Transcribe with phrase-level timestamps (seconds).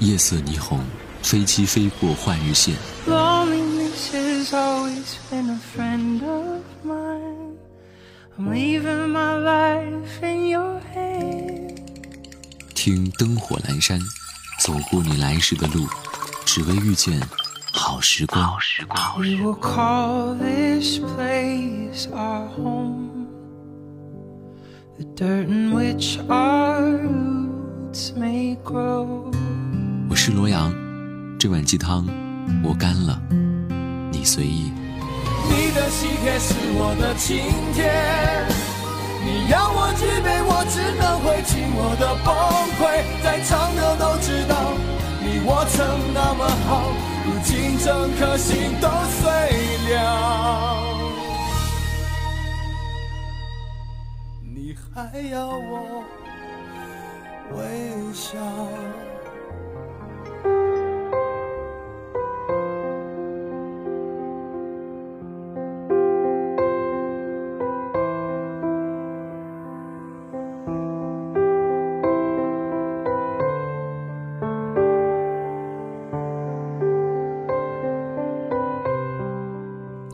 [0.00, 0.78] 夜色霓虹，
[1.22, 2.76] 飞机飞过换日线。
[12.74, 14.00] 听灯火阑珊，
[14.60, 15.84] 走过你来时的路，
[16.44, 17.20] 只为遇见
[17.72, 18.52] 好时光。
[18.52, 18.58] 我
[30.28, 30.70] 是罗阳，
[31.38, 32.06] 这碗鸡汤
[32.62, 33.18] 我干了，
[34.12, 34.70] 你随意。
[35.48, 37.38] 你的喜帖是我的晴
[37.72, 38.44] 天，
[39.24, 42.28] 你要我举杯，我只能会尽我的崩
[42.76, 43.00] 溃。
[43.24, 44.76] 在场的都知道，
[45.24, 46.92] 你我曾那么好，
[47.24, 48.86] 如今整颗心都
[49.22, 49.24] 碎
[49.94, 49.96] 了。
[54.42, 56.04] 你还要我
[57.56, 58.36] 微笑？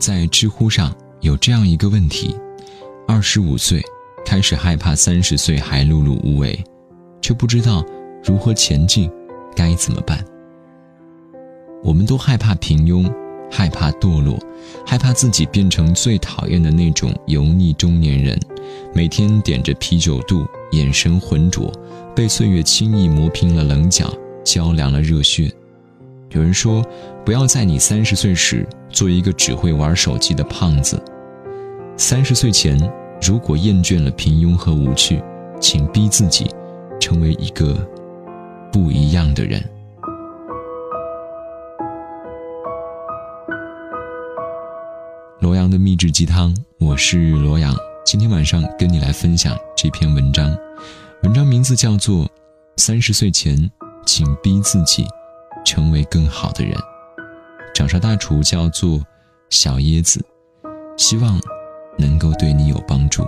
[0.05, 2.35] 在知乎上有这样一个问题：
[3.07, 3.83] 二十五岁
[4.23, 6.63] 开始害怕三十岁还碌碌无为，
[7.23, 7.83] 却不知道
[8.23, 9.09] 如何前进，
[9.55, 10.23] 该怎么办？
[11.83, 13.11] 我们都害怕平庸，
[13.49, 14.37] 害怕堕落，
[14.85, 18.39] 害怕自己变成最讨厌的那种油腻中年人，
[18.93, 21.73] 每天点着啤酒肚，眼神浑浊，
[22.15, 25.51] 被岁月轻易磨平了棱角，浇凉了热血。
[26.35, 26.85] 有人说，
[27.23, 31.01] 不要在你三十岁时做一个只会玩手机的胖子。
[31.95, 32.77] 三十岁前，
[33.21, 35.23] 如果厌倦了平庸和无趣，
[35.61, 36.45] 请逼自己
[36.99, 37.73] 成为一个
[38.69, 39.63] 不一样的人。
[45.39, 47.73] 罗阳的秘制鸡汤，我是罗阳，
[48.05, 50.53] 今天晚上跟你来分享这篇文章。
[51.23, 52.25] 文章名字叫做
[52.75, 53.71] 《三十岁前，
[54.05, 55.05] 请逼自己》。
[55.65, 56.73] 成为更好的人。
[57.73, 59.01] 掌勺大厨叫做
[59.49, 60.23] 小椰子，
[60.95, 61.37] 希望
[61.97, 63.25] 能够对你有帮助。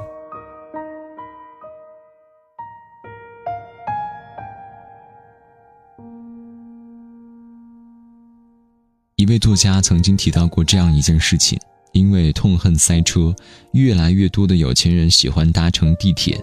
[9.18, 11.60] 一位作家曾经提到过这样一件事情：
[11.92, 13.36] 因为痛恨塞车，
[13.74, 16.40] 越来越多的有钱人喜欢搭乘地铁。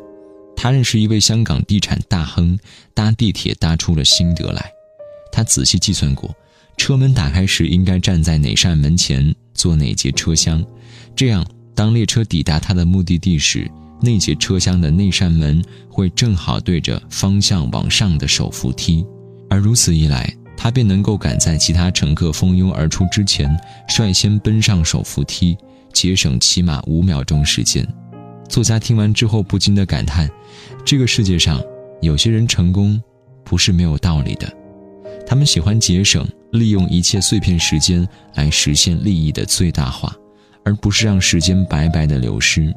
[0.56, 2.58] 他认识一位香港地产大亨，
[2.92, 4.73] 搭地铁搭出了心得来。
[5.34, 6.32] 他仔细计算过，
[6.76, 10.64] 车门打开时应该站在哪扇门前，坐哪节车厢，
[11.16, 13.68] 这样当列车抵达他的目的地时，
[14.00, 19.04] 那节车厢的那扇门会正好对着方向往上的手扶梯，
[19.50, 23.50] 而如此一来，他便能够赶在其他乘客蜂拥而出之前，
[23.88, 25.58] 率先奔上手扶梯，
[25.92, 27.84] 节省起码五秒钟时间。
[28.48, 30.30] 作家听完之后不禁的感叹：
[30.84, 31.60] 这个世界上，
[32.00, 33.02] 有些人成功，
[33.42, 34.63] 不是没有道理的。
[35.26, 40.14] 他们喜欢节省，利用一切碎片时间来实现利益的最大化，
[40.64, 42.72] 而不是让时间白白的流失。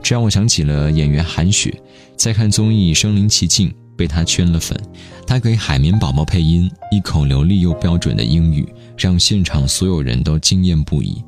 [0.00, 1.74] 这让我想起了演员韩雪，
[2.16, 4.80] 在看综艺《身临其境》被他圈了粉。
[5.26, 11.22] 他给海绵宝宝配音，一口流利又标准的英语，让现场所有人都惊艳不已。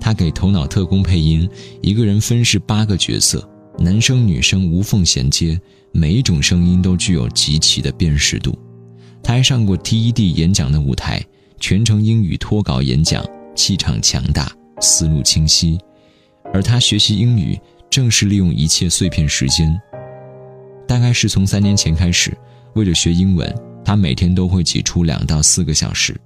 [0.00, 1.48] 他给《头脑特工》配音，
[1.80, 3.48] 一个人分饰八个角色，
[3.78, 5.58] 男生女生无缝衔接，
[5.92, 8.58] 每一种声音都具有极其的辨识度。
[9.26, 11.20] 他还上过 TED 演讲的舞台，
[11.58, 13.26] 全程英语脱稿演讲，
[13.56, 14.48] 气场强大，
[14.80, 15.76] 思路清晰。
[16.54, 17.58] 而他学习英语，
[17.90, 19.76] 正是利用一切碎片时间。
[20.86, 22.38] 大概是从三年前开始，
[22.74, 23.52] 为了学英文，
[23.84, 26.16] 他每天都会挤出两到四个小时，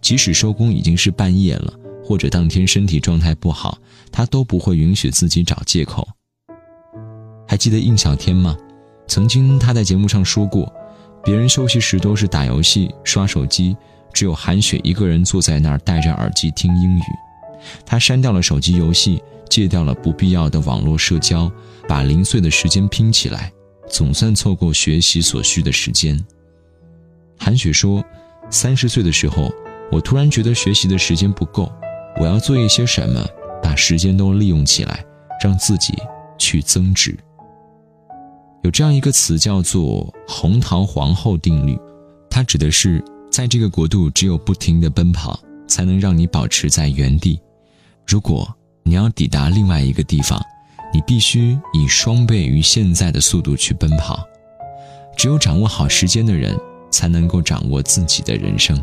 [0.00, 3.78] 即使收工已经是半夜了，或者当天身体状态不好，
[4.10, 6.08] 他都不会允许自己找借口。
[7.46, 8.56] 还记得应小天吗？
[9.06, 10.68] 曾经他在节目上说过。
[11.24, 13.76] 别人休息时都是打游戏、刷手机，
[14.12, 17.02] 只有韩雪一个人坐在那儿戴着耳机听英语。
[17.84, 21.50] 她删掉了手机游戏，戒掉了不必要的网络社交，
[21.88, 23.52] 把零碎的时间拼起来，
[23.88, 26.18] 总算凑够学习所需的时间。
[27.38, 28.02] 韩雪说
[28.48, 29.52] ：“三十岁的时候，
[29.92, 31.70] 我突然觉得学习的时间不够，
[32.20, 33.24] 我要做一些什么，
[33.62, 35.04] 把时间都利用起来，
[35.42, 35.94] 让自己
[36.38, 37.16] 去增值。”
[38.62, 41.78] 有这样一个词叫做“红桃皇后定律”，
[42.28, 47.40] 它指的是在这个国度，只有不停的奔跑，才能让你保持在原地。
[48.06, 48.52] 如果
[48.82, 50.42] 你要抵达另外一个地方，
[50.92, 54.26] 你必须以双倍于现在的速度去奔跑。
[55.16, 56.58] 只有掌握好时间的人，
[56.90, 58.76] 才能够掌握自己的人生。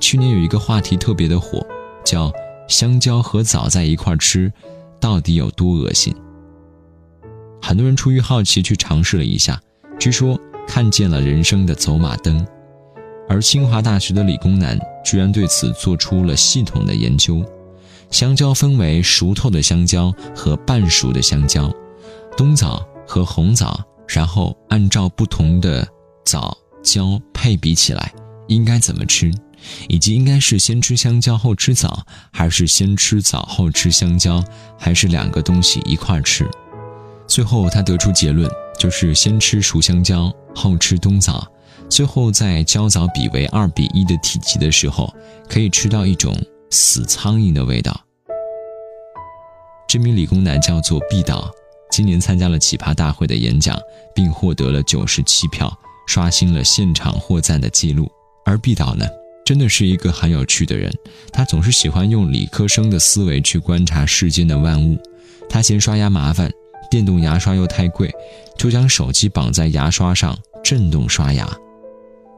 [0.00, 1.64] 去年有一个话题特别的火，
[2.04, 2.32] 叫
[2.68, 4.52] “香蕉和枣在一块吃，
[4.98, 6.14] 到底有多恶心？”
[7.66, 9.58] 很多人出于好奇去尝试了一下，
[9.98, 10.38] 据说
[10.68, 12.46] 看见了人生的走马灯。
[13.26, 17.42] 而清华大学的理工男居然对此做出了系统的研究。
[18.10, 21.72] 香蕉分为熟透的香蕉和半熟的香蕉，
[22.36, 25.88] 冬枣和红枣，然后按照不同的
[26.22, 28.12] 枣胶配比起来，
[28.46, 29.32] 应该怎么吃，
[29.88, 34.44] 以及应该是先吃香蕉后吃枣，还是先吃枣后吃香蕉，
[34.78, 36.46] 还是两个东西一块吃。
[37.26, 41.46] 最后他得出结论，就是先吃熟香蕉后吃冬枣。
[41.88, 45.12] 最后，在焦枣比为二比一的体积的时候，
[45.48, 46.34] 可以吃到一种
[46.70, 47.98] 死苍蝇的味道。
[49.86, 51.50] 这名理工男叫做毕导，
[51.90, 53.78] 今年参加了奇葩大会的演讲，
[54.14, 55.72] 并获得了九十七票，
[56.06, 58.10] 刷新了现场获赞的记录。
[58.44, 59.06] 而毕导呢，
[59.44, 60.92] 真的是一个很有趣的人，
[61.32, 64.98] 他总是喜欢用理科生的思维去观察世间的万物。
[65.48, 66.50] 他嫌刷牙麻烦，
[66.90, 68.10] 电动牙刷又太贵，
[68.56, 71.48] 就将手机绑在牙刷上，震动刷牙。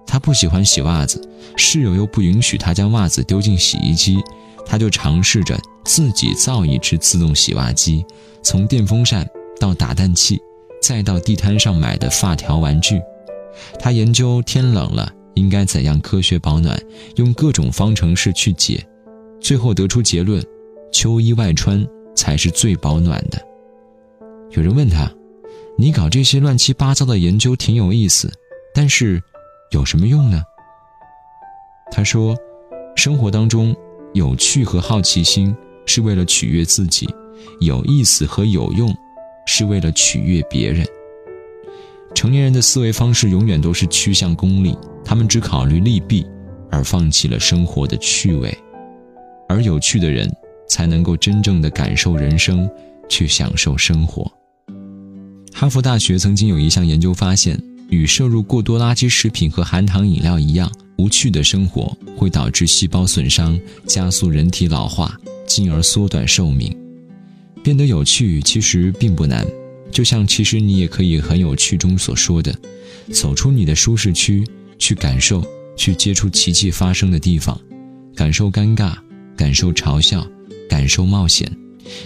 [0.06, 1.20] 他不喜欢洗袜子，
[1.56, 4.18] 室友又不允许他将袜子丢进洗衣机，
[4.64, 8.04] 他就尝试着自己造一只自动洗袜机，
[8.42, 9.28] 从电风扇
[9.58, 10.40] 到打蛋器，
[10.80, 13.00] 再到地摊上买的发条玩具。
[13.80, 16.80] 他研究天冷了应该怎样科学保暖，
[17.16, 18.86] 用各种方程式去解，
[19.40, 20.42] 最后得出结论：
[20.92, 21.84] 秋衣外穿
[22.14, 23.42] 才是最保暖的。
[24.50, 25.10] 有人问他
[25.76, 28.32] ：“你搞这些乱七八糟的研究挺有意思，
[28.74, 29.22] 但是……”
[29.72, 30.40] 有什么用呢？
[31.90, 32.36] 他说
[32.94, 33.74] ：“生活当中，
[34.14, 35.54] 有趣和好奇心
[35.86, 37.08] 是为了取悦自己，
[37.60, 38.94] 有意思和有用
[39.44, 40.86] 是为了取悦别人。
[42.14, 46.24] 成年人的思维方式永远都是趋向功利，他们只考虑利弊，
[46.70, 48.56] 而放弃了生活的趣味。
[49.48, 50.32] 而有趣的人，
[50.68, 52.70] 才能够真正的感受人生，
[53.08, 54.30] 去享受生活。”
[55.52, 57.60] 哈佛大学曾经有一项研究发现。
[57.88, 60.68] 与摄入过多垃圾食品和含糖饮料一样，
[60.98, 63.56] 无趣的生活会导致细胞损伤，
[63.86, 65.16] 加速人体老化，
[65.46, 66.76] 进而缩短寿命。
[67.62, 69.46] 变得有趣其实并不难，
[69.92, 72.52] 就像其实你也可以很有趣中所说的，
[73.12, 74.44] 走出你的舒适区，
[74.80, 75.44] 去感受，
[75.76, 77.56] 去接触奇迹发生的地方，
[78.16, 78.96] 感受尴尬，
[79.36, 80.26] 感受嘲笑，
[80.68, 81.48] 感受冒险，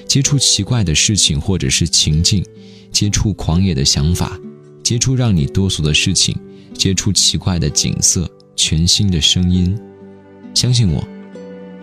[0.06, 2.44] 接触奇怪的事情或者是情境，
[2.90, 4.38] 接触狂野的想法。
[4.82, 6.36] 接触让你哆嗦的事情，
[6.74, 9.78] 接触奇怪的景色、全新的声音，
[10.52, 11.06] 相信我，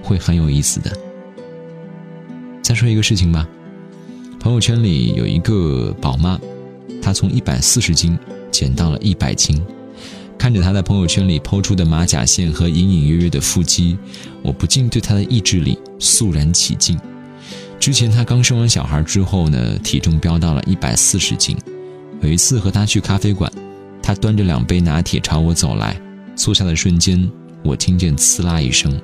[0.03, 0.91] 会很有意思的。
[2.61, 3.47] 再说一个事情吧，
[4.41, 6.37] 朋友圈里有一个宝妈，
[7.01, 8.19] 她从一百四十斤
[8.51, 9.63] 减到了一百斤，
[10.37, 13.97] 看着她在朋友圈里抛出的马甲线和隐隐约约的腹肌，
[14.43, 16.99] 我不禁对她的意志力肃然起敬。
[17.87, 21.55] 之前她刚生完小孩之后呢，体重飙到了一百四十斤。
[22.19, 23.49] 有一次和他去咖啡馆，
[24.03, 25.95] 他端着两杯拿铁朝我走来，
[26.35, 27.31] 坐下的瞬间，
[27.63, 28.99] 我听见“呲啦”一声，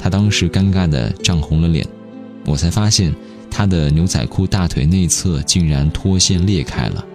[0.00, 1.86] 他当时尴尬的涨红了脸，
[2.44, 3.14] 我才发现
[3.48, 7.06] 他的牛仔裤大腿内侧竟然脱线裂开了，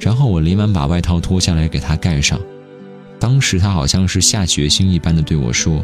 [0.00, 2.40] 然后我连忙把外套脱下来给他盖上，
[3.20, 5.82] 当时他好像是下决心一般的对我说：“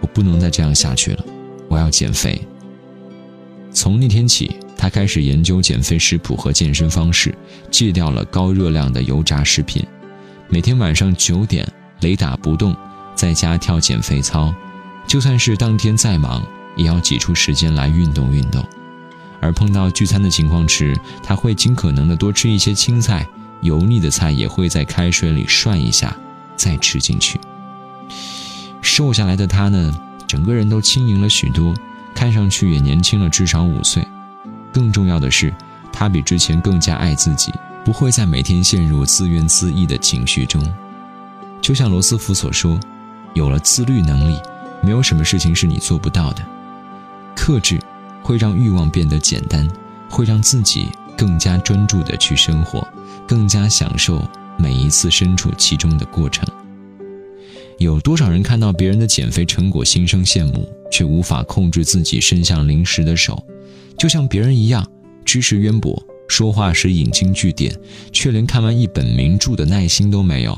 [0.00, 1.22] 我不能再这样下去了，
[1.68, 2.40] 我要减肥。”
[3.74, 4.56] 从那天起。
[4.76, 7.34] 他开始研究减肥食谱和健身方式，
[7.70, 9.82] 戒掉了高热量的油炸食品，
[10.50, 11.66] 每天晚上九点
[12.00, 12.76] 雷打不动，
[13.14, 14.54] 在家跳减肥操，
[15.06, 18.62] 就算是当天再忙，也要挤出时间来运动运动。
[19.40, 23.26] 而碰到聚餐的情况时，他会尽可能的多吃一些青菜，
[23.62, 26.14] 油腻的菜也会在开水里涮一下
[26.56, 27.40] 再吃进去。
[28.82, 31.72] 瘦下来的他呢，整个人都轻盈了许多，
[32.14, 34.06] 看上去也年轻了至少五岁。
[34.72, 35.52] 更重要的是，
[35.92, 37.52] 他比之前更加爱自己，
[37.84, 40.62] 不会再每天陷入自怨自艾的情绪中。
[41.60, 42.78] 就像罗斯福所说
[43.34, 44.38] ：“有了自律能力，
[44.82, 46.42] 没有什么事情是你做不到的。
[47.34, 47.80] 克制
[48.22, 49.68] 会让欲望变得简单，
[50.08, 52.86] 会让自己更加专注地去生活，
[53.26, 56.46] 更加享受每一次身处其中的过程。”
[57.78, 63.44] 有多少人看到别人的减肥成果心生羡慕，却无法控制自己伸向零食的手？
[63.98, 64.86] 就像别人一样，
[65.24, 67.74] 知识渊博，说话时引经据典，
[68.12, 70.52] 却连看完一本名著的耐心都没有；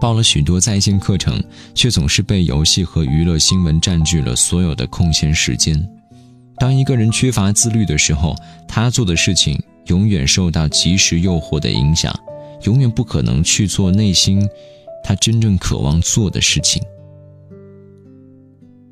[0.00, 1.42] 报了许多在线课程，
[1.74, 5.88] 却总是被游戏和娱乐新闻占据了所有的空闲时间。
[6.58, 8.34] 当一个人缺乏自律的时候，
[8.66, 12.12] 他做的事情永远受到及时诱惑的影响，
[12.64, 14.48] 永远不可能去做内心
[15.02, 16.82] 他真正渴望做的事情。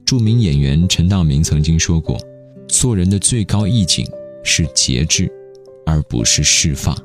[0.05, 2.17] 著名演员陈道明曾经说过
[2.69, 4.07] ：“做人的最高意境
[4.45, 5.31] 是节制，
[5.85, 6.97] 而不是释放。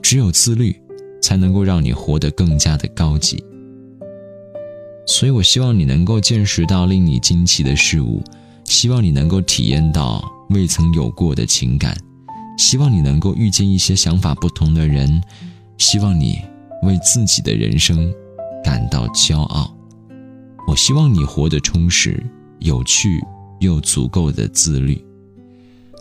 [0.00, 0.74] 只有自律，
[1.20, 3.44] 才能够让你活得更加的高级。”
[5.06, 8.24] 所以，我希望你能够见识到令你惊奇的事物，
[8.64, 11.96] 希望你能够体验到未曾有过的情感，
[12.58, 15.22] 希望你能够遇见一些想法不同的人，
[15.78, 16.40] 希望你
[16.86, 18.10] 为自己的人生
[18.64, 19.76] 感到骄傲。
[20.66, 22.24] 我希望你活得充实、
[22.60, 23.20] 有趣
[23.60, 25.04] 又足够的自律。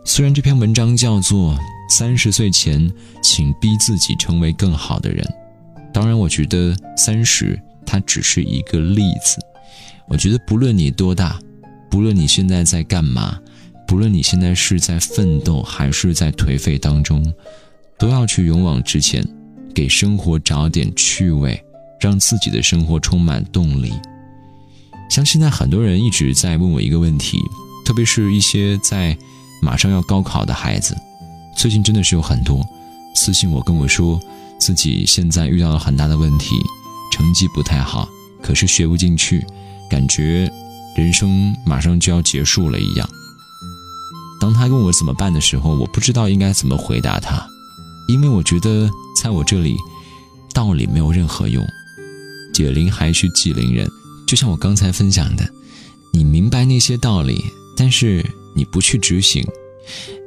[0.06, 1.54] 虽然这篇文章叫做
[1.90, 2.90] 《三十岁前，
[3.22, 5.22] 请逼自己成为更好的人》，
[5.92, 7.60] 当然，我觉得三十。
[7.88, 9.38] 它只是一个例子，
[10.08, 11.40] 我觉得不论你多大，
[11.88, 13.40] 不论你现在在干嘛，
[13.88, 17.32] 不论你现在是在奋斗还是在颓废当中，
[18.00, 19.24] 都要去勇往直前，
[19.76, 21.64] 给生活找点趣味，
[22.00, 23.94] 让自己的生活充满动力。
[25.10, 27.38] 像现在很多人一直在问我一个问题，
[27.86, 29.16] 特别是一些在
[29.62, 30.96] 马上要高考的孩子，
[31.56, 32.66] 最近真的是有很多
[33.14, 34.20] 私信我跟我说，
[34.58, 36.56] 自己现在遇到了很大的问题。
[37.12, 38.10] 成绩不太好，
[38.42, 39.46] 可是学不进去，
[39.90, 40.52] 感觉
[40.98, 43.08] 人生马上就要结束了一样。
[44.38, 47.48] 当他问我怎么办的时候，我不知道应该怎么回答他，
[48.10, 48.90] 因为我觉得
[49.26, 49.76] 在我这里，
[50.54, 51.66] 道理没有任何用。
[52.54, 53.90] 解铃还须系铃人，
[54.28, 55.44] 就像我刚才分享的，
[56.14, 57.44] 你明白那些道理，
[57.76, 58.24] 但是
[58.56, 59.44] 你不去执行，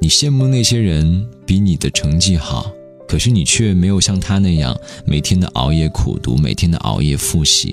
[0.01, 2.73] 你羡慕那些人比你的成绩好。
[3.07, 4.77] 可是你却没有像他那样
[5.07, 7.73] 每天的熬夜苦读，每天的熬夜复习。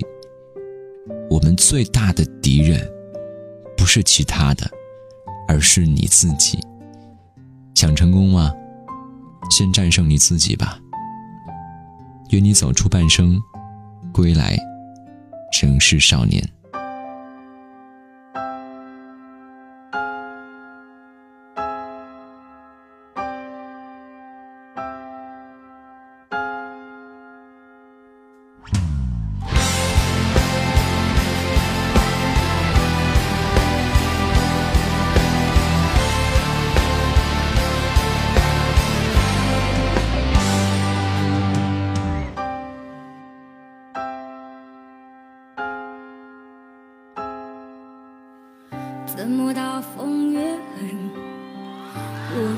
[1.28, 2.88] 我们最大的敌人，
[3.76, 4.70] 不是其他的，
[5.48, 6.56] 而是你自己。
[7.74, 8.52] 想成功吗？
[9.50, 10.78] 先战胜你自己吧。
[12.30, 13.40] 愿你走出半生，
[14.12, 14.56] 归来
[15.62, 16.55] 仍是少年。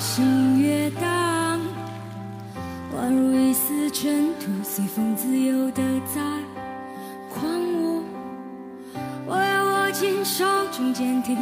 [0.09, 1.61] 我心越荡？
[2.97, 6.23] 宛如一丝尘土，随风自由的在
[7.29, 8.03] 狂舞。
[9.27, 11.37] 我要握紧手中坚定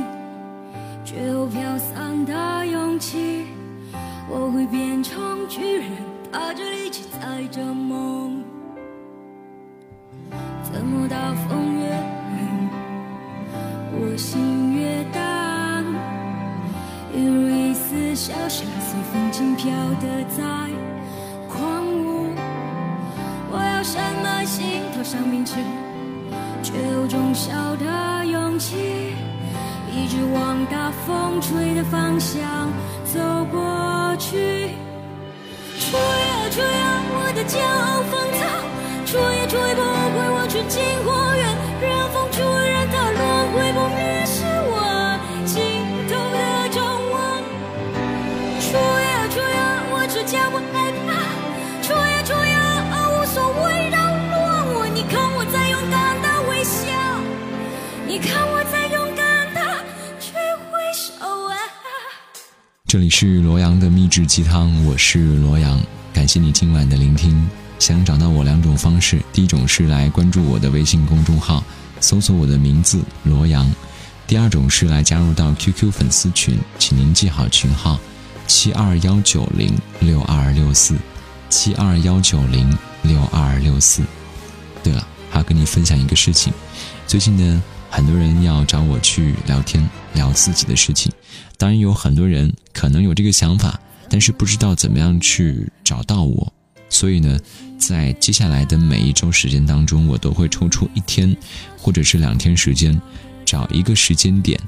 [1.04, 3.46] 却又飘散的勇气。
[4.28, 5.88] 我会变成巨人，
[6.32, 8.42] 踏着力气载着梦。
[10.64, 12.68] 怎么大风越狠，
[13.92, 14.45] 我心。
[18.16, 19.70] 小小随风轻飘
[20.00, 20.42] 的在
[21.50, 22.32] 狂舞，
[23.52, 25.56] 我要什么心头上明澈
[26.62, 29.12] 却又忠孝的勇气，
[29.92, 32.72] 一直往大风吹的方向
[33.04, 33.20] 走
[33.52, 34.70] 过去。
[35.78, 38.40] 吹啊吹啊，我的骄傲放纵，
[39.04, 41.44] 吹也吹不回我纯净花园，
[41.82, 42.42] 让风吹，
[42.72, 44.15] 让它轮回不灭。
[62.86, 65.78] 这里是罗阳的秘制鸡汤，我是罗阳，
[66.14, 67.46] 感谢你今晚的聆听。
[67.78, 71.62] 想找到我两种方式，第一种是来关注我的微信公众号，
[72.00, 73.66] 搜索我的名字罗阳；
[74.26, 78.00] 第二种是来加入到 QQ 粉丝群，请您记好群号：
[78.46, 80.94] 七二幺九零六二六四，
[81.50, 84.02] 七二幺九零六二六四。
[84.82, 86.50] 对了，还要跟你分享一个事情，
[87.06, 87.62] 最近呢。
[87.96, 91.10] 很多人要找我去聊天，聊自己的事情。
[91.56, 96.52] 当然，有很多人可能有这个想法，但是不知道怎么样去找到我。
[96.90, 97.40] 所以呢，
[97.78, 101.34] 在接下来的每一周时间当中，我都会抽出一天
[101.78, 103.00] 或者是两天时间，
[103.46, 104.60] 找一个时间点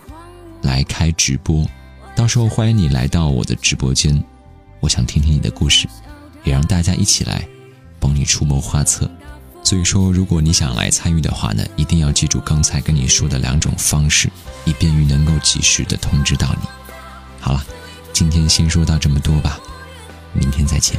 [0.62, 1.68] 来开直播。
[2.16, 4.24] 到时候欢迎你来到我的直播间，
[4.80, 5.86] 我想听听你的故事，
[6.44, 7.46] 也让大家一起来
[8.00, 9.06] 帮你出谋划策。
[9.68, 14.30] 所以说，如果你想来参与的话呢，一定要记住刚才跟你说的两种方式，
[14.64, 16.66] 以便于能够及时的通知到你。
[17.38, 17.62] 好了，
[18.10, 19.60] 今天先说到这么多吧，
[20.32, 20.98] 明天再见。